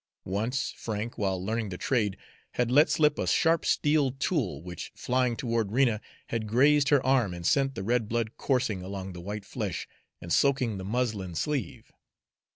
[0.25, 2.17] Once Frank, while learning the trade,
[2.55, 7.35] had let slip a sharp steel tool, which flying toward Rena had grazed her arm
[7.35, 9.87] and sent the red blood coursing along the white flesh
[10.19, 11.91] and soaking the muslin sleeve.